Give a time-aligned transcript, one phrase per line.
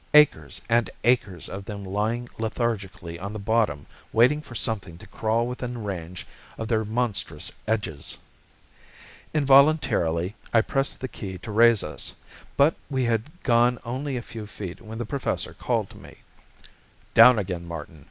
[0.15, 5.45] Acres and acres of them lying lethargically on the bottom waiting for something to crawl
[5.45, 6.25] within range
[6.57, 8.17] of their monstrous edges!
[9.31, 12.15] Involuntarily I pressed the key to raise us.
[12.57, 16.17] But we had gone only a few feet when the Professor called to me.
[17.13, 17.99] "Down again, Martin.